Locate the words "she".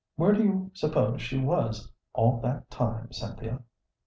1.21-1.37